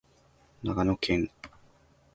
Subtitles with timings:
[0.63, 1.53] 長野県坂城町